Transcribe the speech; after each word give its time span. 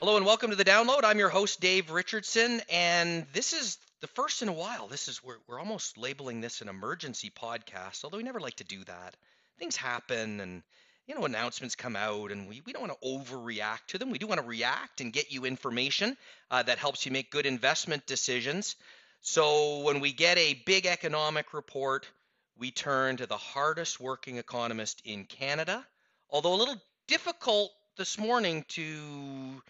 Hello 0.00 0.16
and 0.16 0.24
welcome 0.24 0.48
to 0.48 0.56
the 0.56 0.64
download. 0.64 1.04
I'm 1.04 1.18
your 1.18 1.28
host, 1.28 1.60
Dave 1.60 1.90
Richardson, 1.90 2.62
and 2.72 3.26
this 3.34 3.52
is 3.52 3.76
the 4.00 4.06
first 4.06 4.40
in 4.40 4.48
a 4.48 4.52
while. 4.52 4.86
This 4.86 5.08
is 5.08 5.22
we're, 5.22 5.36
we're 5.46 5.58
almost 5.58 5.98
labeling 5.98 6.40
this 6.40 6.62
an 6.62 6.70
emergency 6.70 7.28
podcast, 7.28 8.02
although 8.02 8.16
we 8.16 8.22
never 8.22 8.40
like 8.40 8.56
to 8.56 8.64
do 8.64 8.82
that. 8.84 9.14
Things 9.58 9.76
happen 9.76 10.40
and 10.40 10.62
you 11.06 11.14
know 11.14 11.26
announcements 11.26 11.74
come 11.74 11.96
out 11.96 12.32
and 12.32 12.48
we, 12.48 12.62
we 12.64 12.72
don't 12.72 12.88
want 12.88 12.98
to 12.98 13.06
overreact 13.06 13.88
to 13.88 13.98
them. 13.98 14.08
We 14.08 14.16
do 14.16 14.26
want 14.26 14.40
to 14.40 14.46
react 14.46 15.02
and 15.02 15.12
get 15.12 15.30
you 15.32 15.44
information 15.44 16.16
uh, 16.50 16.62
that 16.62 16.78
helps 16.78 17.04
you 17.04 17.12
make 17.12 17.30
good 17.30 17.44
investment 17.44 18.06
decisions. 18.06 18.76
So 19.20 19.80
when 19.80 20.00
we 20.00 20.14
get 20.14 20.38
a 20.38 20.62
big 20.64 20.86
economic 20.86 21.52
report, 21.52 22.08
we 22.56 22.70
turn 22.70 23.18
to 23.18 23.26
the 23.26 23.36
hardest 23.36 24.00
working 24.00 24.38
economist 24.38 25.02
in 25.04 25.26
Canada, 25.26 25.86
although 26.30 26.54
a 26.54 26.56
little 26.56 26.80
difficult 27.06 27.70
this 27.98 28.16
morning 28.16 28.64
to 28.68 29.60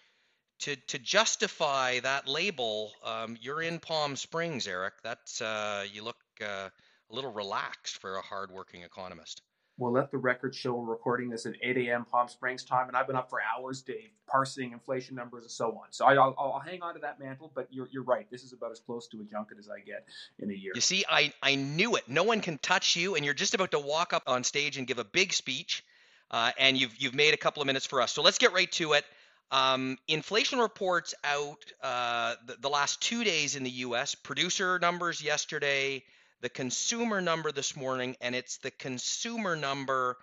to 0.60 0.76
to 0.76 0.98
justify 0.98 2.00
that 2.00 2.28
label, 2.28 2.92
um, 3.04 3.36
you're 3.40 3.62
in 3.62 3.78
Palm 3.78 4.16
Springs, 4.16 4.66
Eric. 4.66 4.94
That's 5.02 5.40
uh, 5.40 5.84
you 5.92 6.02
look 6.04 6.18
uh, 6.42 6.68
a 7.10 7.14
little 7.14 7.32
relaxed 7.32 7.98
for 7.98 8.16
a 8.16 8.22
hardworking 8.22 8.82
economist. 8.82 9.42
Well, 9.80 9.92
let 9.92 10.10
the 10.10 10.18
record 10.18 10.54
show 10.54 10.74
we're 10.74 10.90
recording 10.90 11.30
this 11.30 11.46
at 11.46 11.54
8 11.62 11.78
a.m. 11.88 12.04
Palm 12.04 12.28
Springs 12.28 12.64
time, 12.64 12.88
and 12.88 12.96
I've 12.96 13.06
been 13.06 13.16
up 13.16 13.30
for 13.30 13.40
hours, 13.40 13.80
Dave, 13.80 14.10
parsing 14.26 14.72
inflation 14.72 15.16
numbers 15.16 15.44
and 15.44 15.50
so 15.50 15.68
on. 15.70 15.86
So 15.88 16.04
I, 16.04 16.12
will 16.12 16.34
I'll 16.38 16.58
hang 16.60 16.82
on 16.82 16.92
to 16.92 17.00
that 17.00 17.18
mantle, 17.18 17.50
but 17.54 17.66
you're, 17.70 17.88
you're 17.90 18.02
right. 18.02 18.30
This 18.30 18.42
is 18.44 18.52
about 18.52 18.72
as 18.72 18.80
close 18.80 19.08
to 19.08 19.20
a 19.22 19.24
junket 19.24 19.58
as 19.58 19.70
I 19.70 19.80
get 19.80 20.04
in 20.38 20.50
a 20.50 20.52
year. 20.52 20.72
You 20.74 20.82
see, 20.82 21.06
I, 21.08 21.32
I 21.42 21.54
knew 21.54 21.96
it. 21.96 22.06
No 22.08 22.24
one 22.24 22.42
can 22.42 22.58
touch 22.58 22.94
you, 22.94 23.14
and 23.14 23.24
you're 23.24 23.32
just 23.32 23.54
about 23.54 23.70
to 23.70 23.78
walk 23.78 24.12
up 24.12 24.24
on 24.26 24.44
stage 24.44 24.76
and 24.76 24.86
give 24.86 24.98
a 24.98 25.04
big 25.04 25.32
speech, 25.32 25.82
uh, 26.30 26.52
and 26.58 26.78
you've, 26.78 26.94
you've 26.98 27.14
made 27.14 27.32
a 27.32 27.38
couple 27.38 27.62
of 27.62 27.66
minutes 27.66 27.86
for 27.86 28.02
us. 28.02 28.12
So 28.12 28.20
let's 28.20 28.36
get 28.36 28.52
right 28.52 28.70
to 28.72 28.92
it. 28.92 29.06
Um, 29.52 29.98
inflation 30.06 30.60
reports 30.60 31.14
out 31.24 31.64
uh, 31.82 32.36
the, 32.46 32.56
the, 32.60 32.70
last 32.70 33.00
two 33.00 33.24
days 33.24 33.56
in 33.56 33.64
the 33.64 33.70
U.S. 33.70 34.14
Producer 34.14 34.78
numbers 34.78 35.20
yesterday, 35.20 36.04
the 36.40 36.48
consumer 36.48 37.20
number 37.20 37.50
this 37.50 37.76
morning, 37.76 38.16
and 38.20 38.34
it's 38.36 38.58
the 38.58 38.70
consumer 38.70 39.56
number 39.56 40.16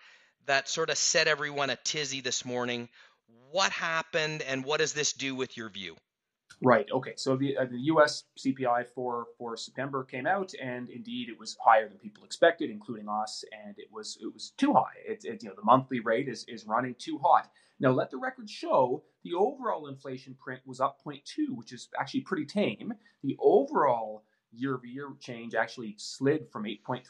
that 0.46 0.70
sort 0.70 0.90
of 0.90 0.98
set 0.98 1.28
everyone 1.28 1.70
a 1.70 1.76
tizzy 1.76 2.22
this 2.22 2.46
morning. 2.46 2.88
What 3.52 3.72
happened, 3.72 4.44
and 4.44 4.64
what 4.64 4.80
does 4.80 4.94
this 4.94 5.12
do 5.12 5.36
with 5.36 5.58
your 5.58 5.70
view? 5.70 5.98
Right. 6.62 6.88
Okay. 6.92 7.14
So 7.18 7.36
the, 7.36 7.56
uh, 7.56 7.66
the 7.66 7.78
U.S. 7.92 8.24
CPI 8.40 8.88
for 8.96 9.28
for 9.38 9.56
September 9.56 10.04
came 10.04 10.26
out, 10.26 10.54
and 10.62 10.90
indeed 10.90 11.30
it 11.30 11.40
was 11.40 11.56
higher 11.64 11.88
than 11.88 12.00
people 12.00 12.24
expected, 12.24 12.72
including 12.72 13.08
us, 13.08 13.44
and 13.66 13.78
it 13.78 13.90
was 13.92 14.18
it 14.22 14.34
was 14.34 14.54
too 14.58 14.74
high. 14.74 14.98
It, 15.06 15.24
it 15.24 15.44
you 15.44 15.50
know 15.50 15.56
the 15.56 15.64
monthly 15.64 16.00
rate 16.00 16.28
is 16.28 16.46
is 16.48 16.66
running 16.66 16.96
too 16.98 17.20
hot. 17.24 17.50
Now, 17.80 17.92
let 17.92 18.10
the 18.10 18.18
record 18.18 18.50
show 18.50 19.04
the 19.24 19.34
overall 19.34 19.88
inflation 19.88 20.36
print 20.36 20.62
was 20.66 20.80
up 20.80 20.98
0.2, 21.06 21.56
which 21.56 21.72
is 21.72 21.90
actually 22.00 22.22
pretty 22.22 22.46
tame. 22.46 22.94
The 23.24 23.38
overall 23.40 24.24
year 24.52 24.76
over 24.76 24.86
year 24.86 25.10
change 25.20 25.54
actually 25.54 25.96
slid 25.98 26.50
from 26.52 26.64
8.3% 26.64 27.04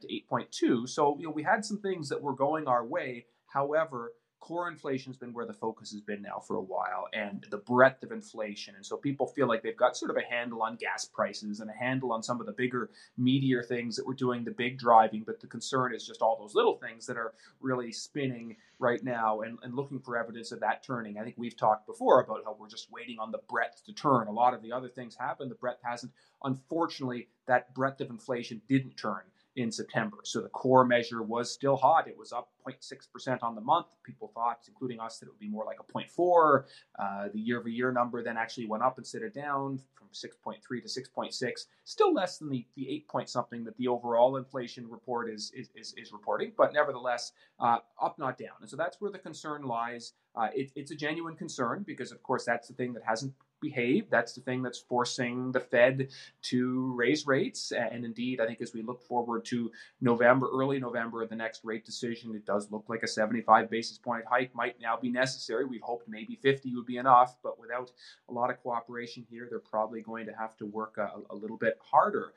to 0.00 0.08
8.2. 0.08 0.88
So, 0.88 1.16
you 1.18 1.26
know, 1.26 1.32
we 1.32 1.42
had 1.42 1.64
some 1.64 1.80
things 1.80 2.08
that 2.08 2.22
were 2.22 2.34
going 2.34 2.66
our 2.66 2.84
way. 2.84 3.26
However, 3.46 4.12
core 4.40 4.68
inflation 4.68 5.10
has 5.10 5.16
been 5.16 5.32
where 5.32 5.46
the 5.46 5.52
focus 5.52 5.90
has 5.92 6.00
been 6.00 6.22
now 6.22 6.38
for 6.46 6.56
a 6.56 6.62
while 6.62 7.06
and 7.12 7.46
the 7.50 7.58
breadth 7.58 8.02
of 8.02 8.12
inflation. 8.12 8.74
And 8.74 8.84
so 8.84 8.96
people 8.96 9.26
feel 9.26 9.48
like 9.48 9.62
they've 9.62 9.76
got 9.76 9.96
sort 9.96 10.10
of 10.10 10.16
a 10.16 10.22
handle 10.22 10.62
on 10.62 10.76
gas 10.76 11.04
prices 11.04 11.60
and 11.60 11.70
a 11.70 11.72
handle 11.72 12.12
on 12.12 12.22
some 12.22 12.40
of 12.40 12.46
the 12.46 12.52
bigger 12.52 12.90
meatier 13.20 13.66
things 13.66 13.96
that 13.96 14.06
were 14.06 14.14
doing 14.14 14.44
the 14.44 14.50
big 14.50 14.78
driving 14.78 15.24
but 15.26 15.40
the 15.40 15.46
concern 15.46 15.94
is 15.94 16.06
just 16.06 16.22
all 16.22 16.38
those 16.40 16.54
little 16.54 16.76
things 16.76 17.06
that 17.06 17.16
are 17.16 17.34
really 17.60 17.92
spinning 17.92 18.56
right 18.78 19.02
now 19.02 19.40
and, 19.40 19.58
and 19.62 19.74
looking 19.74 19.98
for 19.98 20.16
evidence 20.16 20.52
of 20.52 20.60
that 20.60 20.84
turning. 20.84 21.18
I 21.18 21.24
think 21.24 21.36
we've 21.36 21.56
talked 21.56 21.86
before 21.86 22.20
about 22.20 22.42
how 22.44 22.56
we're 22.58 22.68
just 22.68 22.90
waiting 22.92 23.18
on 23.18 23.32
the 23.32 23.40
breadth 23.48 23.84
to 23.86 23.92
turn. 23.92 24.28
A 24.28 24.32
lot 24.32 24.54
of 24.54 24.62
the 24.62 24.72
other 24.72 24.88
things 24.88 25.16
happen 25.16 25.48
the 25.48 25.54
breadth 25.56 25.80
hasn't. 25.82 26.12
Unfortunately 26.44 27.28
that 27.46 27.74
breadth 27.74 28.00
of 28.00 28.10
inflation 28.10 28.62
didn't 28.68 28.96
turn 28.96 29.22
in 29.58 29.72
September. 29.72 30.18
So 30.22 30.40
the 30.40 30.48
core 30.48 30.84
measure 30.84 31.22
was 31.22 31.52
still 31.52 31.76
hot. 31.76 32.06
It 32.06 32.16
was 32.16 32.32
up 32.32 32.48
0.6% 32.66 33.42
on 33.42 33.54
the 33.54 33.60
month. 33.60 33.86
People 34.04 34.30
thought, 34.32 34.60
including 34.68 35.00
us, 35.00 35.18
that 35.18 35.26
it 35.26 35.30
would 35.30 35.40
be 35.40 35.48
more 35.48 35.64
like 35.64 35.78
a 35.80 35.92
0.4. 35.92 36.64
Uh, 36.98 37.28
the 37.32 37.40
year 37.40 37.58
over 37.58 37.68
year 37.68 37.90
number 37.90 38.22
then 38.22 38.36
actually 38.36 38.66
went 38.66 38.82
up 38.84 38.98
instead 38.98 39.22
of 39.22 39.32
down 39.32 39.80
from 39.94 40.06
6.3 40.12 40.60
to 40.82 41.00
6.6. 41.00 41.52
Still 41.84 42.14
less 42.14 42.38
than 42.38 42.50
the, 42.50 42.64
the 42.76 42.88
8 42.88 43.08
point 43.08 43.28
something 43.28 43.64
that 43.64 43.76
the 43.76 43.88
overall 43.88 44.36
inflation 44.36 44.88
report 44.88 45.28
is, 45.28 45.50
is, 45.54 45.70
is, 45.74 45.92
is 45.96 46.12
reporting, 46.12 46.52
but 46.56 46.72
nevertheless, 46.72 47.32
uh, 47.58 47.78
up, 48.00 48.18
not 48.18 48.38
down. 48.38 48.56
And 48.60 48.70
so 48.70 48.76
that's 48.76 49.00
where 49.00 49.10
the 49.10 49.18
concern 49.18 49.62
lies. 49.62 50.12
Uh, 50.36 50.48
it, 50.54 50.70
it's 50.76 50.92
a 50.92 50.96
genuine 50.96 51.34
concern 51.34 51.82
because, 51.84 52.12
of 52.12 52.22
course, 52.22 52.44
that's 52.44 52.68
the 52.68 52.74
thing 52.74 52.92
that 52.92 53.02
hasn't 53.04 53.32
behave. 53.60 54.10
That's 54.10 54.32
the 54.32 54.40
thing 54.40 54.62
that's 54.62 54.78
forcing 54.78 55.52
the 55.52 55.60
Fed 55.60 56.08
to 56.42 56.92
raise 56.94 57.26
rates. 57.26 57.72
And 57.72 58.04
indeed, 58.04 58.40
I 58.40 58.46
think 58.46 58.60
as 58.60 58.74
we 58.74 58.82
look 58.82 59.02
forward 59.02 59.44
to 59.46 59.70
November, 60.00 60.48
early 60.52 60.78
November, 60.78 61.26
the 61.26 61.36
next 61.36 61.64
rate 61.64 61.84
decision, 61.84 62.34
it 62.34 62.46
does 62.46 62.70
look 62.70 62.84
like 62.88 63.02
a 63.02 63.08
75 63.08 63.70
basis 63.70 63.98
point 63.98 64.24
hike 64.28 64.54
might 64.54 64.80
now 64.80 64.96
be 64.96 65.10
necessary. 65.10 65.64
We 65.64 65.78
hoped 65.78 66.08
maybe 66.08 66.36
50 66.36 66.74
would 66.74 66.86
be 66.86 66.96
enough, 66.96 67.36
but 67.42 67.58
without 67.58 67.90
a 68.28 68.32
lot 68.32 68.50
of 68.50 68.62
cooperation 68.62 69.26
here, 69.30 69.46
they're 69.48 69.58
probably 69.58 70.02
going 70.02 70.26
to 70.26 70.32
have 70.32 70.56
to 70.58 70.66
work 70.66 70.98
a, 70.98 71.10
a 71.30 71.34
little 71.34 71.56
bit 71.56 71.78
harder. 71.82 72.32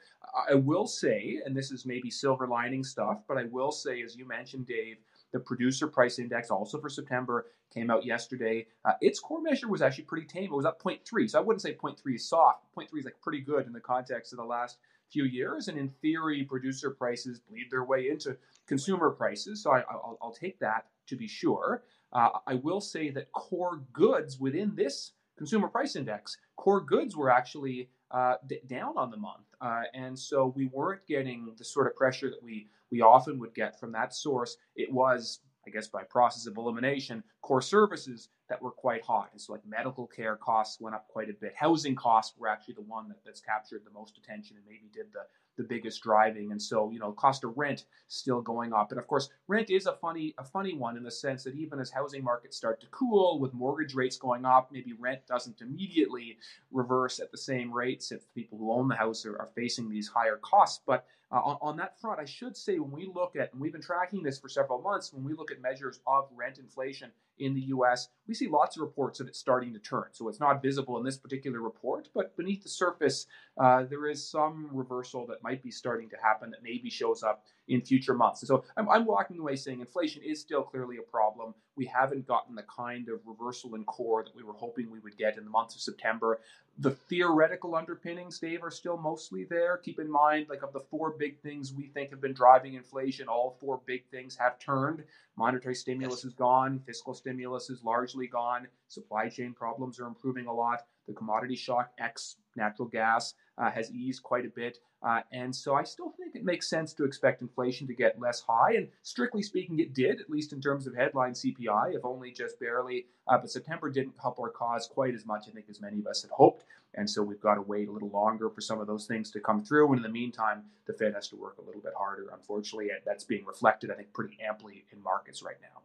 I 0.49 0.55
will 0.55 0.87
say, 0.87 1.41
and 1.45 1.55
this 1.55 1.71
is 1.71 1.85
maybe 1.85 2.09
silver 2.09 2.47
lining 2.47 2.83
stuff, 2.83 3.23
but 3.27 3.37
I 3.37 3.45
will 3.45 3.71
say, 3.71 4.01
as 4.01 4.15
you 4.15 4.27
mentioned, 4.27 4.67
Dave, 4.67 4.97
the 5.31 5.39
producer 5.39 5.87
price 5.87 6.19
index, 6.19 6.49
also 6.49 6.79
for 6.79 6.89
September, 6.89 7.47
came 7.73 7.89
out 7.89 8.05
yesterday. 8.05 8.67
Uh, 8.85 8.93
its 9.01 9.19
core 9.19 9.41
measure 9.41 9.67
was 9.67 9.81
actually 9.81 10.03
pretty 10.03 10.27
tame. 10.27 10.45
It 10.45 10.51
was 10.51 10.65
up 10.65 10.81
0.3. 10.81 11.29
So 11.29 11.39
I 11.39 11.41
wouldn't 11.41 11.61
say 11.61 11.73
0.3 11.73 12.15
is 12.15 12.27
soft. 12.27 12.65
0.3 12.77 12.99
is 12.99 13.05
like 13.05 13.21
pretty 13.21 13.41
good 13.41 13.65
in 13.65 13.73
the 13.73 13.79
context 13.79 14.33
of 14.33 14.37
the 14.37 14.45
last 14.45 14.77
few 15.11 15.25
years. 15.25 15.67
And 15.67 15.77
in 15.77 15.89
theory, 16.01 16.43
producer 16.43 16.91
prices 16.91 17.39
bleed 17.39 17.67
their 17.69 17.83
way 17.83 18.09
into 18.09 18.37
consumer 18.67 19.11
prices. 19.11 19.63
So 19.63 19.71
I, 19.71 19.83
will 20.21 20.35
take 20.37 20.59
that 20.59 20.87
to 21.07 21.15
be 21.15 21.27
sure. 21.27 21.83
Uh, 22.13 22.29
I 22.45 22.55
will 22.55 22.81
say 22.81 23.09
that 23.11 23.31
core 23.31 23.83
goods 23.93 24.39
within 24.39 24.75
this 24.75 25.11
consumer 25.41 25.67
price 25.67 25.95
index, 25.95 26.37
core 26.55 26.81
goods 26.81 27.15
were 27.17 27.31
actually 27.31 27.89
uh, 28.11 28.35
d- 28.45 28.59
down 28.67 28.95
on 28.95 29.09
the 29.09 29.17
month. 29.17 29.47
Uh, 29.59 29.81
and 29.95 30.17
so 30.17 30.53
we 30.55 30.67
weren't 30.67 31.03
getting 31.07 31.51
the 31.57 31.65
sort 31.65 31.87
of 31.87 31.95
pressure 31.95 32.29
that 32.29 32.43
we 32.43 32.67
we 32.91 33.01
often 33.01 33.39
would 33.39 33.55
get 33.55 33.79
from 33.79 33.91
that 33.93 34.13
source, 34.13 34.57
it 34.75 34.91
was, 34.91 35.39
I 35.65 35.71
guess, 35.71 35.87
by 35.87 36.03
process 36.03 36.45
of 36.45 36.57
elimination, 36.57 37.23
core 37.41 37.61
services 37.61 38.29
that 38.49 38.61
were 38.61 38.71
quite 38.71 39.01
hot. 39.03 39.29
And 39.31 39.41
so, 39.41 39.53
like 39.53 39.65
medical 39.65 40.05
care 40.05 40.35
costs 40.35 40.79
went 40.79 40.95
up 40.95 41.07
quite 41.07 41.29
a 41.29 41.33
bit. 41.33 41.53
Housing 41.55 41.95
costs 41.95 42.37
were 42.37 42.49
actually 42.49 42.75
the 42.75 42.81
one 42.81 43.07
that, 43.07 43.17
that's 43.25 43.41
captured 43.41 43.81
the 43.83 43.97
most 43.97 44.17
attention 44.17 44.57
and 44.57 44.65
maybe 44.67 44.91
did 44.93 45.07
the 45.11 45.23
the 45.57 45.63
biggest 45.63 46.01
driving. 46.01 46.51
And 46.51 46.61
so, 46.61 46.89
you 46.91 46.99
know, 46.99 47.11
cost 47.11 47.43
of 47.43 47.57
rent 47.57 47.85
still 48.07 48.41
going 48.41 48.73
up. 48.73 48.91
And 48.91 48.99
of 48.99 49.07
course, 49.07 49.29
rent 49.47 49.69
is 49.69 49.85
a 49.85 49.93
funny 49.93 50.33
a 50.37 50.43
funny 50.43 50.73
one 50.73 50.97
in 50.97 51.03
the 51.03 51.11
sense 51.11 51.43
that 51.43 51.55
even 51.55 51.79
as 51.79 51.91
housing 51.91 52.23
markets 52.23 52.57
start 52.57 52.79
to 52.81 52.87
cool 52.87 53.39
with 53.39 53.53
mortgage 53.53 53.93
rates 53.93 54.17
going 54.17 54.45
up, 54.45 54.69
maybe 54.71 54.93
rent 54.93 55.21
doesn't 55.27 55.61
immediately 55.61 56.37
reverse 56.71 57.19
at 57.19 57.31
the 57.31 57.37
same 57.37 57.71
rates 57.71 58.11
if 58.11 58.21
people 58.33 58.57
who 58.57 58.71
own 58.71 58.87
the 58.87 58.95
house 58.95 59.25
are, 59.25 59.37
are 59.37 59.49
facing 59.55 59.89
these 59.89 60.07
higher 60.07 60.39
costs. 60.41 60.81
But 60.85 61.05
uh, 61.31 61.37
on, 61.37 61.57
on, 61.61 61.77
that 61.77 61.99
front, 61.99 62.19
I 62.19 62.25
should 62.25 62.57
say 62.57 62.77
when 62.79 62.91
we 62.91 63.09
look 63.13 63.35
at, 63.35 63.53
and 63.53 63.61
we've 63.61 63.71
been 63.71 63.81
tracking 63.81 64.21
this 64.21 64.39
for 64.39 64.49
several 64.49 64.81
months, 64.81 65.13
when 65.13 65.23
we 65.23 65.33
look 65.33 65.51
at 65.51 65.61
measures 65.61 66.01
of 66.05 66.27
rent 66.35 66.57
inflation 66.57 67.11
in 67.39 67.55
the 67.55 67.61
US, 67.61 68.09
we 68.27 68.33
see 68.33 68.47
lots 68.47 68.75
of 68.75 68.81
reports 68.81 69.19
of 69.19 69.27
it 69.27 69.35
starting 69.35 69.73
to 69.73 69.79
turn. 69.79 70.05
So 70.11 70.27
it's 70.27 70.39
not 70.39 70.61
visible 70.61 70.97
in 70.97 71.03
this 71.03 71.17
particular 71.17 71.61
report, 71.61 72.09
but 72.13 72.35
beneath 72.37 72.63
the 72.63 72.69
surface, 72.69 73.27
uh, 73.57 73.83
there 73.83 74.07
is 74.07 74.25
some 74.25 74.69
reversal 74.71 75.25
that 75.27 75.41
might 75.41 75.63
be 75.63 75.71
starting 75.71 76.09
to 76.09 76.17
happen 76.21 76.51
that 76.51 76.63
maybe 76.63 76.89
shows 76.89 77.23
up 77.23 77.45
in 77.67 77.81
future 77.81 78.13
months. 78.13 78.41
And 78.41 78.47
so 78.47 78.63
I'm, 78.77 78.89
I'm, 78.89 79.05
walking 79.05 79.39
away 79.39 79.55
saying 79.55 79.79
inflation 79.79 80.21
is 80.23 80.39
still 80.39 80.63
clearly 80.63 80.97
a 80.97 81.01
problem. 81.01 81.53
We 81.77 81.85
haven't 81.85 82.27
gotten 82.27 82.55
the 82.55 82.63
kind 82.63 83.07
of 83.09 83.21
reversal 83.25 83.75
in 83.75 83.85
core 83.85 84.23
that 84.23 84.35
we 84.35 84.43
were 84.43 84.53
hoping 84.53 84.91
we 84.91 84.99
would 84.99 85.17
get 85.17 85.37
in 85.37 85.45
the 85.45 85.49
month 85.49 85.73
of 85.73 85.81
September. 85.81 86.39
The 86.79 86.91
theoretical 86.91 87.75
underpinnings, 87.75 88.39
Dave, 88.39 88.63
are 88.63 88.71
still 88.71 88.97
mostly 88.97 89.45
there. 89.45 89.77
Keep 89.77 89.99
in 89.99 90.11
mind, 90.11 90.47
like 90.49 90.63
of 90.63 90.73
the 90.73 90.79
four 90.79 91.11
big 91.11 91.39
things 91.39 91.73
we 91.73 91.87
think 91.87 92.09
have 92.09 92.21
been 92.21 92.33
driving 92.33 92.73
inflation, 92.73 93.27
all 93.27 93.57
four 93.59 93.81
big 93.85 94.05
things 94.09 94.35
have 94.35 94.59
turned. 94.59 95.03
Monetary 95.37 95.75
stimulus 95.75 96.19
yes. 96.19 96.25
is 96.25 96.33
gone, 96.33 96.81
fiscal 96.85 97.13
stimulus 97.13 97.69
is 97.69 97.83
largely 97.83 98.27
gone, 98.27 98.67
supply 98.87 99.29
chain 99.29 99.53
problems 99.53 99.99
are 99.99 100.07
improving 100.07 100.47
a 100.47 100.53
lot. 100.53 100.85
The 101.07 101.13
commodity 101.13 101.55
shock, 101.55 101.91
X 101.99 102.37
natural 102.55 102.87
gas, 102.87 103.33
uh, 103.57 103.71
has 103.71 103.91
eased 103.91 104.23
quite 104.23 104.45
a 104.45 104.49
bit. 104.49 104.77
Uh, 105.03 105.21
and 105.31 105.55
so 105.55 105.73
I 105.73 105.83
still 105.83 106.11
think 106.11 106.35
it 106.35 106.45
makes 106.45 106.69
sense 106.69 106.93
to 106.93 107.05
expect 107.05 107.41
inflation 107.41 107.87
to 107.87 107.93
get 107.93 108.19
less 108.19 108.41
high. 108.41 108.73
And 108.75 108.87
strictly 109.01 109.41
speaking, 109.41 109.79
it 109.79 109.93
did, 109.93 110.21
at 110.21 110.29
least 110.29 110.53
in 110.53 110.61
terms 110.61 110.85
of 110.85 110.95
headline 110.95 111.31
CPI, 111.31 111.95
if 111.95 112.05
only 112.05 112.31
just 112.31 112.59
barely. 112.59 113.07
Uh, 113.27 113.39
but 113.39 113.49
September 113.49 113.89
didn't 113.89 114.13
help 114.21 114.39
our 114.39 114.49
cause 114.49 114.87
quite 114.87 115.15
as 115.15 115.25
much, 115.25 115.45
I 115.47 115.51
think, 115.51 115.65
as 115.69 115.81
many 115.81 115.99
of 115.99 116.07
us 116.07 116.21
had 116.21 116.31
hoped. 116.31 116.65
And 116.93 117.09
so 117.09 117.23
we've 117.23 117.41
got 117.41 117.55
to 117.55 117.61
wait 117.61 117.87
a 117.87 117.91
little 117.91 118.09
longer 118.09 118.49
for 118.49 118.61
some 118.61 118.79
of 118.79 118.85
those 118.85 119.07
things 119.07 119.31
to 119.31 119.39
come 119.39 119.63
through. 119.63 119.87
And 119.87 119.97
in 119.97 120.03
the 120.03 120.09
meantime, 120.09 120.63
the 120.85 120.93
Fed 120.93 121.15
has 121.15 121.27
to 121.29 121.35
work 121.35 121.57
a 121.57 121.61
little 121.61 121.81
bit 121.81 121.93
harder. 121.97 122.29
Unfortunately, 122.33 122.89
that's 123.05 123.23
being 123.23 123.45
reflected, 123.45 123.89
I 123.89 123.95
think, 123.95 124.13
pretty 124.13 124.37
amply 124.47 124.85
in 124.91 125.01
markets 125.01 125.41
right 125.41 125.55
now. 125.61 125.81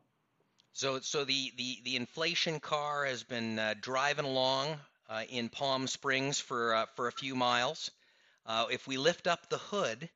So, 0.73 1.01
so 1.01 1.25
the, 1.25 1.53
the, 1.57 1.79
the 1.85 1.97
inflation 1.97 2.61
car 2.61 3.07
has 3.07 3.23
been 3.23 3.59
uh, 3.59 3.75
driving 3.81 4.27
along 4.27 4.77
uh, 5.09 5.23
in 5.31 5.49
Palm 5.49 5.87
Springs 5.87 6.39
for 6.39 6.75
uh, 6.75 6.87
for 6.97 7.09
a 7.09 7.12
few 7.12 7.35
miles. 7.35 7.91
Uh, 8.47 8.67
if 8.71 8.87
we 8.87 8.97
lift 8.97 9.27
up 9.27 9.49
the 9.49 9.59
hood, 9.59 10.09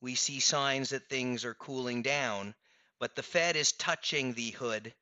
we 0.00 0.14
see 0.14 0.40
signs 0.40 0.90
that 0.90 1.08
things 1.08 1.44
are 1.44 1.54
cooling 1.54 2.02
down, 2.02 2.54
but 3.00 3.16
the 3.16 3.22
Fed 3.22 3.56
is 3.56 3.72
touching 3.72 4.34
the 4.34 4.50
hood, 4.50 4.94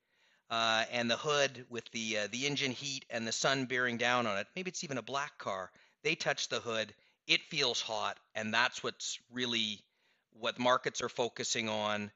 uh, 0.51 0.85
and 0.91 1.11
the 1.11 1.17
hood 1.17 1.67
with 1.69 1.91
the 1.93 2.19
uh, 2.19 2.29
the 2.33 2.47
engine 2.47 2.73
heat 2.73 3.05
and 3.11 3.27
the 3.27 3.33
sun 3.33 3.67
bearing 3.67 3.99
down 3.99 4.27
on 4.27 4.39
it. 4.39 4.47
Maybe 4.57 4.71
it's 4.71 4.85
even 4.85 4.99
a 4.99 5.03
black 5.03 5.39
car. 5.39 5.71
They 6.03 6.15
touch 6.15 6.49
the 6.49 6.61
hood, 6.61 6.95
it 7.27 7.43
feels 7.51 7.81
hot, 7.81 8.19
and 8.35 8.53
that's 8.53 8.83
what's 8.83 9.19
really 9.31 9.81
what 10.33 10.59
markets 10.59 11.03
are 11.03 11.09
focusing 11.09 11.69
on 11.69 12.11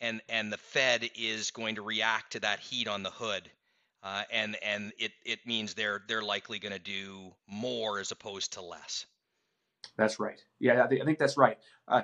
and 0.00 0.20
and 0.28 0.52
the 0.52 0.58
Fed 0.58 1.10
is 1.16 1.50
going 1.50 1.76
to 1.76 1.82
react 1.82 2.32
to 2.32 2.40
that 2.40 2.60
heat 2.60 2.88
on 2.88 3.02
the 3.02 3.10
hood, 3.10 3.50
uh, 4.02 4.24
and 4.30 4.56
and 4.62 4.92
it 4.98 5.12
it 5.24 5.46
means 5.46 5.74
they're 5.74 6.02
they're 6.08 6.22
likely 6.22 6.58
going 6.58 6.72
to 6.72 6.78
do 6.78 7.32
more 7.46 7.98
as 8.00 8.10
opposed 8.12 8.54
to 8.54 8.62
less. 8.62 9.06
That's 9.96 10.20
right. 10.20 10.42
Yeah, 10.60 10.82
I 10.82 10.88
think, 10.88 11.02
I 11.02 11.04
think 11.04 11.18
that's 11.18 11.36
right. 11.36 11.58
Uh, 11.86 12.02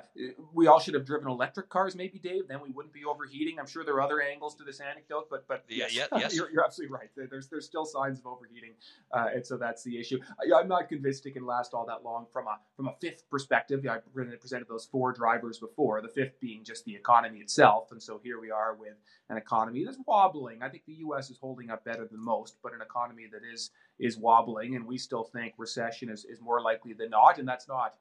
we 0.53 0.67
all 0.67 0.79
should 0.79 0.93
have 0.93 1.05
driven 1.05 1.27
electric 1.27 1.69
cars, 1.69 1.95
maybe, 1.95 2.17
Dave. 2.17 2.47
Then 2.47 2.59
we 2.61 2.71
wouldn't 2.71 2.93
be 2.93 3.05
overheating. 3.05 3.59
I'm 3.59 3.67
sure 3.67 3.83
there 3.83 3.95
are 3.95 4.01
other 4.01 4.21
angles 4.21 4.55
to 4.55 4.63
this 4.63 4.79
anecdote, 4.79 5.27
but 5.29 5.47
but 5.47 5.63
yeah, 5.69 5.85
yes, 5.91 5.95
yeah, 5.95 6.05
yes. 6.19 6.35
you're, 6.35 6.49
you're, 6.51 6.65
absolutely 6.65 6.95
right. 6.95 7.09
There's 7.15 7.47
there's 7.49 7.65
still 7.65 7.85
signs 7.85 8.19
of 8.19 8.25
overheating, 8.25 8.73
uh, 9.11 9.27
and 9.35 9.45
so 9.45 9.57
that's 9.57 9.83
the 9.83 9.99
issue. 9.99 10.19
I, 10.41 10.59
am 10.59 10.67
not 10.67 10.89
convinced 10.89 11.25
it 11.25 11.31
can 11.31 11.45
last 11.45 11.73
all 11.73 11.85
that 11.85 12.03
long 12.03 12.25
from 12.33 12.47
a 12.47 12.57
from 12.75 12.87
a 12.87 12.93
fifth 12.99 13.29
perspective. 13.29 13.85
I 13.87 13.97
presented 14.39 14.67
those 14.67 14.85
four 14.85 15.11
drivers 15.11 15.59
before. 15.59 16.01
The 16.01 16.07
fifth 16.07 16.39
being 16.39 16.63
just 16.63 16.85
the 16.85 16.95
economy 16.95 17.39
itself, 17.39 17.91
and 17.91 18.01
so 18.01 18.19
here 18.23 18.39
we 18.39 18.49
are 18.49 18.73
with 18.73 18.95
an 19.29 19.37
economy 19.37 19.83
that's 19.85 19.99
wobbling. 20.07 20.63
I 20.63 20.69
think 20.69 20.85
the 20.87 20.93
U.S. 20.93 21.29
is 21.29 21.37
holding 21.37 21.69
up 21.69 21.85
better 21.85 22.07
than 22.09 22.23
most, 22.23 22.57
but 22.63 22.73
an 22.73 22.81
economy 22.81 23.27
that 23.31 23.41
is 23.53 23.69
is 23.99 24.17
wobbling, 24.17 24.75
and 24.75 24.87
we 24.87 24.97
still 24.97 25.25
think 25.25 25.53
recession 25.57 26.09
is, 26.09 26.25
is 26.25 26.41
more 26.41 26.61
likely 26.61 26.93
than 26.93 27.11
not, 27.11 27.37
and 27.37 27.47
that's 27.47 27.67
not 27.67 27.95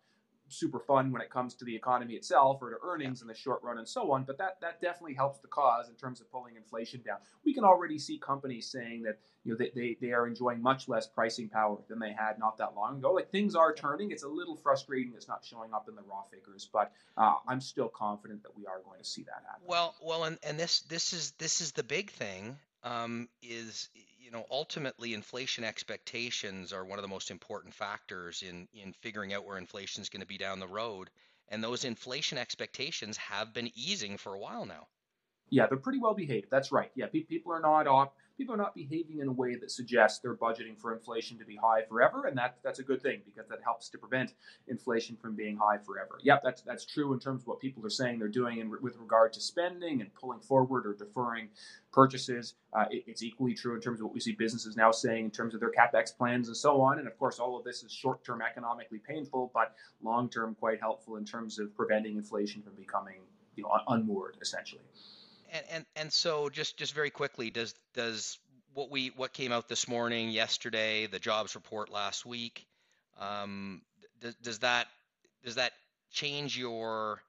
super 0.48 0.78
fun 0.78 1.10
when 1.10 1.22
it 1.22 1.30
comes 1.30 1.54
to 1.54 1.64
the 1.64 1.74
economy 1.74 2.14
itself 2.14 2.58
or 2.60 2.70
to 2.70 2.76
earnings 2.84 3.22
in 3.22 3.28
the 3.28 3.34
short 3.34 3.62
run 3.62 3.78
and 3.78 3.88
so 3.88 4.12
on. 4.12 4.24
But 4.24 4.38
that 4.38 4.60
that 4.60 4.80
definitely 4.80 5.14
helps 5.14 5.40
the 5.40 5.48
cause 5.48 5.88
in 5.88 5.94
terms 5.94 6.20
of 6.20 6.30
pulling 6.30 6.56
inflation 6.56 7.02
down. 7.04 7.18
We 7.44 7.54
can 7.54 7.64
already 7.64 7.98
see 7.98 8.18
companies 8.18 8.70
saying 8.70 9.02
that 9.02 9.18
you 9.44 9.52
know 9.52 9.58
they, 9.58 9.70
they, 9.74 9.96
they 10.00 10.12
are 10.12 10.26
enjoying 10.26 10.62
much 10.62 10.88
less 10.88 11.06
pricing 11.06 11.48
power 11.48 11.78
than 11.88 11.98
they 11.98 12.12
had 12.12 12.38
not 12.38 12.58
that 12.58 12.74
long 12.74 12.98
ago. 12.98 13.12
Like 13.12 13.30
things 13.30 13.54
are 13.54 13.74
turning. 13.74 14.10
It's 14.10 14.24
a 14.24 14.28
little 14.28 14.56
frustrating 14.56 15.12
it's 15.16 15.28
not 15.28 15.44
showing 15.44 15.72
up 15.72 15.88
in 15.88 15.94
the 15.94 16.02
raw 16.02 16.22
figures, 16.30 16.68
but 16.72 16.92
uh, 17.16 17.34
I'm 17.48 17.60
still 17.60 17.88
confident 17.88 18.42
that 18.42 18.56
we 18.56 18.66
are 18.66 18.80
going 18.84 19.00
to 19.00 19.08
see 19.08 19.22
that 19.22 19.44
happen. 19.46 19.62
Well, 19.66 19.94
well, 20.02 20.24
and, 20.24 20.38
and 20.42 20.58
this 20.58 20.80
this 20.82 21.12
is 21.12 21.32
this 21.32 21.60
is 21.60 21.72
the 21.72 21.82
big 21.82 22.10
thing 22.10 22.56
um, 22.82 23.28
is 23.42 23.88
you 24.24 24.30
know 24.30 24.46
ultimately 24.50 25.12
inflation 25.12 25.64
expectations 25.64 26.72
are 26.72 26.82
one 26.84 26.98
of 26.98 27.02
the 27.02 27.08
most 27.08 27.30
important 27.30 27.74
factors 27.74 28.42
in 28.42 28.66
in 28.72 28.94
figuring 28.94 29.34
out 29.34 29.44
where 29.44 29.58
inflation 29.58 30.00
is 30.00 30.08
going 30.08 30.22
to 30.22 30.26
be 30.26 30.38
down 30.38 30.58
the 30.60 30.66
road 30.66 31.10
and 31.48 31.62
those 31.62 31.84
inflation 31.84 32.38
expectations 32.38 33.18
have 33.18 33.52
been 33.52 33.70
easing 33.74 34.16
for 34.16 34.32
a 34.34 34.38
while 34.38 34.64
now 34.64 34.86
yeah 35.50 35.66
they're 35.66 35.78
pretty 35.78 35.98
well 35.98 36.14
behaved 36.14 36.46
that's 36.50 36.72
right 36.72 36.90
yeah 36.94 37.06
people 37.06 37.52
are 37.52 37.60
not 37.60 37.86
op- 37.86 38.14
people 38.36 38.54
are 38.54 38.58
not 38.58 38.74
behaving 38.74 39.20
in 39.20 39.28
a 39.28 39.32
way 39.32 39.54
that 39.54 39.70
suggests 39.70 40.18
they're 40.18 40.34
budgeting 40.36 40.78
for 40.78 40.92
inflation 40.92 41.38
to 41.38 41.44
be 41.44 41.56
high 41.56 41.82
forever, 41.82 42.26
and 42.26 42.36
that 42.36 42.56
that's 42.62 42.78
a 42.78 42.82
good 42.82 43.02
thing 43.02 43.20
because 43.24 43.48
that 43.48 43.60
helps 43.62 43.88
to 43.88 43.98
prevent 43.98 44.34
inflation 44.68 45.16
from 45.16 45.34
being 45.34 45.56
high 45.56 45.78
forever. 45.78 46.18
Yep, 46.22 46.40
that's 46.42 46.62
that's 46.62 46.84
true 46.84 47.12
in 47.12 47.20
terms 47.20 47.42
of 47.42 47.46
what 47.46 47.60
people 47.60 47.84
are 47.86 47.90
saying 47.90 48.18
they're 48.18 48.28
doing 48.28 48.58
in, 48.58 48.70
with 48.82 48.96
regard 48.96 49.32
to 49.34 49.40
spending 49.40 50.00
and 50.00 50.12
pulling 50.14 50.40
forward 50.40 50.86
or 50.86 50.94
deferring 50.94 51.48
purchases. 51.92 52.54
Uh, 52.72 52.86
it, 52.90 53.04
it's 53.06 53.22
equally 53.22 53.54
true 53.54 53.74
in 53.74 53.80
terms 53.80 54.00
of 54.00 54.06
what 54.06 54.14
we 54.14 54.20
see 54.20 54.32
businesses 54.32 54.76
now 54.76 54.90
saying 54.90 55.26
in 55.26 55.30
terms 55.30 55.54
of 55.54 55.60
their 55.60 55.72
capex 55.72 56.16
plans 56.16 56.48
and 56.48 56.56
so 56.56 56.80
on. 56.80 56.98
And 56.98 57.06
of 57.06 57.16
course, 57.18 57.38
all 57.38 57.56
of 57.56 57.64
this 57.64 57.82
is 57.84 57.92
short-term 57.92 58.42
economically 58.42 58.98
painful, 58.98 59.50
but 59.54 59.74
long-term 60.02 60.56
quite 60.58 60.80
helpful 60.80 61.16
in 61.16 61.24
terms 61.24 61.58
of 61.58 61.74
preventing 61.76 62.16
inflation 62.16 62.62
from 62.62 62.74
becoming 62.74 63.20
you 63.56 63.62
know 63.62 63.70
unmoored 63.88 64.36
essentially 64.42 64.82
and, 65.54 65.64
and 65.70 65.86
and 65.96 66.12
so 66.12 66.50
just 66.50 66.76
just 66.76 66.94
very 66.94 67.10
quickly, 67.10 67.50
does 67.50 67.74
does 67.94 68.38
what 68.74 68.90
we 68.90 69.12
what 69.16 69.32
came 69.32 69.52
out 69.52 69.68
this 69.68 69.88
morning, 69.88 70.30
yesterday, 70.30 71.06
the 71.06 71.18
jobs 71.18 71.54
report 71.54 71.90
last 71.90 72.26
week, 72.26 72.66
um, 73.20 73.80
does, 74.20 74.34
does 74.36 74.58
that 74.58 74.88
does 75.44 75.54
that 75.54 75.72
change 76.10 76.58
your 76.58 77.20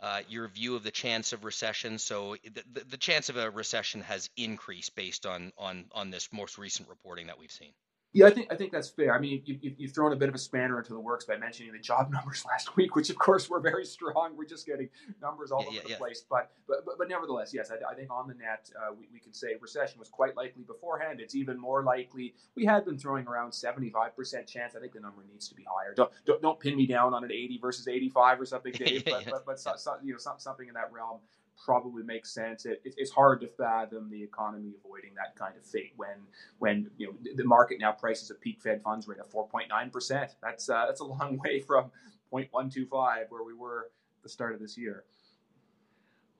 uh, 0.00 0.20
your 0.28 0.48
view 0.48 0.76
of 0.76 0.84
the 0.84 0.90
chance 0.90 1.32
of 1.32 1.44
recession? 1.44 1.98
So 1.98 2.36
the, 2.44 2.62
the, 2.72 2.84
the 2.90 2.96
chance 2.96 3.30
of 3.30 3.36
a 3.36 3.50
recession 3.50 4.02
has 4.02 4.28
increased 4.36 4.94
based 4.94 5.24
on 5.24 5.52
on 5.56 5.86
on 5.92 6.10
this 6.10 6.28
most 6.32 6.58
recent 6.58 6.88
reporting 6.88 7.28
that 7.28 7.38
we've 7.38 7.50
seen. 7.50 7.72
Yeah, 8.14 8.26
I 8.26 8.30
think 8.30 8.52
I 8.52 8.56
think 8.56 8.72
that's 8.72 8.90
fair. 8.90 9.14
I 9.14 9.18
mean, 9.18 9.42
you, 9.46 9.74
have 9.80 9.94
thrown 9.94 10.12
a 10.12 10.16
bit 10.16 10.28
of 10.28 10.34
a 10.34 10.38
spanner 10.38 10.78
into 10.78 10.92
the 10.92 11.00
works 11.00 11.24
by 11.24 11.36
mentioning 11.36 11.72
the 11.72 11.78
job 11.78 12.10
numbers 12.12 12.44
last 12.46 12.76
week, 12.76 12.94
which 12.94 13.08
of 13.08 13.16
course 13.16 13.48
were 13.48 13.60
very 13.60 13.86
strong. 13.86 14.36
We're 14.36 14.44
just 14.44 14.66
getting 14.66 14.90
numbers 15.22 15.50
all 15.50 15.62
yeah, 15.62 15.66
over 15.66 15.76
yeah, 15.76 15.82
the 15.82 15.88
yeah. 15.90 15.96
place, 15.96 16.24
but, 16.28 16.50
but 16.68 16.84
but 16.98 17.08
nevertheless, 17.08 17.52
yes, 17.54 17.70
I, 17.70 17.90
I 17.90 17.94
think 17.94 18.10
on 18.10 18.28
the 18.28 18.34
net 18.34 18.70
uh, 18.76 18.92
we, 18.92 19.08
we 19.12 19.18
could 19.18 19.34
say 19.34 19.54
recession 19.60 19.98
was 19.98 20.10
quite 20.10 20.36
likely 20.36 20.62
beforehand. 20.62 21.20
It's 21.20 21.34
even 21.34 21.58
more 21.58 21.82
likely. 21.84 22.34
We 22.54 22.66
had 22.66 22.84
been 22.84 22.98
throwing 22.98 23.26
around 23.26 23.52
seventy 23.52 23.88
five 23.88 24.14
percent 24.14 24.46
chance. 24.46 24.74
I 24.76 24.80
think 24.80 24.92
the 24.92 25.00
number 25.00 25.24
needs 25.30 25.48
to 25.48 25.54
be 25.54 25.64
higher. 25.64 25.94
Don't 25.94 26.10
don't, 26.26 26.42
don't 26.42 26.60
pin 26.60 26.76
me 26.76 26.86
down 26.86 27.14
on 27.14 27.24
an 27.24 27.32
eighty 27.32 27.58
versus 27.62 27.88
eighty 27.88 28.10
five 28.10 28.38
or 28.38 28.44
something, 28.44 28.72
Dave. 28.76 29.06
but 29.06 29.24
but, 29.24 29.46
but 29.46 29.60
so, 29.60 29.72
so, 29.76 29.96
you 30.02 30.12
know 30.12 30.18
some, 30.18 30.38
something 30.38 30.68
in 30.68 30.74
that 30.74 30.92
realm 30.92 31.20
probably 31.64 32.02
makes 32.02 32.32
sense. 32.32 32.66
It, 32.66 32.80
it, 32.84 32.94
it's 32.96 33.10
hard 33.10 33.40
to 33.42 33.48
fathom 33.48 34.10
the 34.10 34.22
economy 34.22 34.72
avoiding 34.84 35.14
that 35.14 35.36
kind 35.36 35.54
of 35.56 35.64
fate 35.64 35.92
when 35.96 36.16
when 36.58 36.90
you 36.96 37.08
know 37.08 37.32
the 37.36 37.44
market 37.44 37.78
now 37.80 37.92
prices 37.92 38.30
a 38.30 38.34
peak 38.34 38.60
Fed 38.60 38.82
funds 38.82 39.08
rate 39.08 39.20
of 39.20 39.30
4.9 39.30 39.92
percent. 39.92 40.34
That's 40.42 40.68
uh, 40.68 40.86
that's 40.86 41.00
a 41.00 41.04
long 41.04 41.38
way 41.44 41.60
from 41.60 41.90
0.125 42.32 43.26
where 43.28 43.42
we 43.44 43.54
were 43.54 43.90
at 44.16 44.22
the 44.22 44.28
start 44.28 44.54
of 44.54 44.60
this 44.60 44.76
year. 44.76 45.04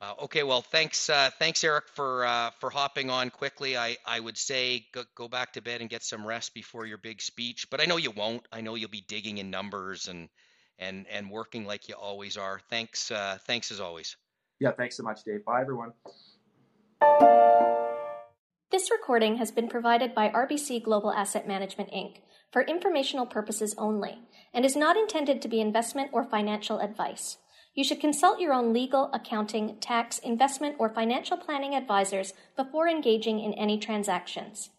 Wow. 0.03 0.17
Okay. 0.23 0.43
Well, 0.43 0.63
thanks, 0.63 1.09
uh, 1.09 1.31
thanks, 1.39 1.63
Eric, 1.63 1.87
for 1.87 2.25
uh, 2.25 2.51
for 2.59 2.71
hopping 2.71 3.09
on 3.09 3.31
quickly. 3.31 3.77
I, 3.77 3.97
I 4.05 4.19
would 4.19 4.37
say 4.37 4.87
go, 4.93 5.05
go 5.15 5.29
back 5.29 5.53
to 5.53 5.63
bed 5.63 5.81
and 5.81 5.89
get 5.89 6.03
some 6.03 6.27
rest 6.27 6.55
before 6.55 6.87
your 6.87 6.99
big 6.99 7.23
speech, 7.23 7.71
but 7.71 7.81
I 7.81 7.85
know 7.85 7.99
you 7.99 8.11
won't. 8.11 8.47
I 8.51 8.63
know 8.63 8.75
you'll 8.75 8.91
be 8.91 9.05
digging 9.07 9.39
in 9.39 9.51
numbers 9.51 10.09
and 10.09 10.29
and 10.81 11.07
and 11.07 11.31
working 11.31 11.67
like 11.67 11.89
you 11.89 11.95
always 11.95 12.37
are. 12.37 12.61
Thanks, 12.69 13.13
uh, 13.13 13.39
thanks 13.47 13.71
as 13.71 13.79
always. 13.79 14.17
Yeah, 14.63 14.71
thanks 14.71 14.97
so 14.97 15.03
much, 15.03 15.25
Dave. 15.25 15.45
Bye, 15.45 15.61
everyone. 15.61 15.93
This 18.71 18.93
recording 18.93 19.39
has 19.39 19.51
been 19.51 19.69
provided 19.69 20.15
by 20.15 20.29
RBC 20.29 20.85
Global 20.85 21.13
Asset 21.13 21.49
Management 21.49 21.91
Inc. 21.91 22.19
for 22.53 22.63
informational 22.63 23.27
purposes 23.27 23.75
only 23.77 24.21
and 24.55 24.65
is 24.65 24.77
not 24.77 24.97
intended 24.97 25.43
to 25.43 25.49
be 25.49 25.61
investment 25.61 26.11
or 26.13 26.23
financial 26.23 26.79
advice. 26.79 27.39
You 27.75 27.83
should 27.83 27.99
consult 27.99 28.39
your 28.39 28.53
own 28.53 28.73
legal, 28.73 29.11
accounting, 29.13 29.79
tax, 29.81 30.21
investment, 30.21 30.77
or 30.79 30.89
financial 30.89 31.37
planning 31.37 31.75
advisors 31.75 32.33
before 32.57 32.87
engaging 32.87 33.41
in 33.41 33.55
any 33.55 33.81
transactions. 33.81 34.71